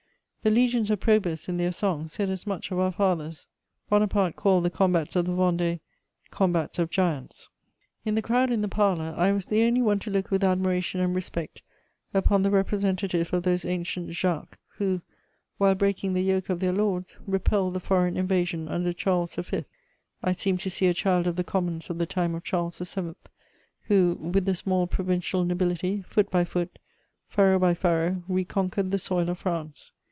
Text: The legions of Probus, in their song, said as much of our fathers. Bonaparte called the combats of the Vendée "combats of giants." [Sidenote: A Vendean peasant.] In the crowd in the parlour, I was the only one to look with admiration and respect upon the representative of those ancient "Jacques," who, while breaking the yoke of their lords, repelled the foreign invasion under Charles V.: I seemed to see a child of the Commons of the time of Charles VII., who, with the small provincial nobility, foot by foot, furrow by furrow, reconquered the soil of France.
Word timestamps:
The 0.43 0.49
legions 0.49 0.89
of 0.89 0.99
Probus, 0.99 1.47
in 1.47 1.57
their 1.57 1.71
song, 1.71 2.07
said 2.07 2.27
as 2.31 2.47
much 2.47 2.71
of 2.71 2.79
our 2.79 2.91
fathers. 2.91 3.47
Bonaparte 3.91 4.35
called 4.35 4.65
the 4.65 4.71
combats 4.71 5.15
of 5.15 5.25
the 5.27 5.33
Vendée 5.33 5.81
"combats 6.31 6.79
of 6.79 6.89
giants." 6.89 7.47
[Sidenote: 7.47 7.47
A 7.47 7.47
Vendean 7.47 7.69
peasant.] 7.69 8.07
In 8.09 8.15
the 8.15 8.21
crowd 8.23 8.51
in 8.51 8.61
the 8.61 8.67
parlour, 8.67 9.13
I 9.15 9.31
was 9.33 9.45
the 9.45 9.61
only 9.61 9.83
one 9.83 9.99
to 9.99 10.09
look 10.09 10.31
with 10.31 10.43
admiration 10.43 10.99
and 10.99 11.13
respect 11.15 11.61
upon 12.11 12.41
the 12.41 12.49
representative 12.49 13.31
of 13.33 13.43
those 13.43 13.65
ancient 13.65 14.13
"Jacques," 14.15 14.57
who, 14.79 15.01
while 15.59 15.75
breaking 15.75 16.13
the 16.15 16.23
yoke 16.23 16.49
of 16.49 16.59
their 16.59 16.73
lords, 16.73 17.15
repelled 17.27 17.75
the 17.75 17.79
foreign 17.79 18.17
invasion 18.17 18.67
under 18.67 18.93
Charles 18.93 19.35
V.: 19.35 19.65
I 20.23 20.31
seemed 20.31 20.61
to 20.61 20.71
see 20.71 20.87
a 20.87 20.93
child 20.95 21.27
of 21.27 21.35
the 21.35 21.43
Commons 21.43 21.91
of 21.91 21.99
the 21.99 22.07
time 22.07 22.33
of 22.33 22.43
Charles 22.43 22.79
VII., 22.79 23.13
who, 23.81 24.17
with 24.19 24.45
the 24.45 24.55
small 24.55 24.87
provincial 24.87 25.45
nobility, 25.45 26.01
foot 26.01 26.31
by 26.31 26.45
foot, 26.45 26.79
furrow 27.27 27.59
by 27.59 27.75
furrow, 27.75 28.23
reconquered 28.27 28.89
the 28.89 28.97
soil 28.97 29.29
of 29.29 29.37
France. 29.37 29.91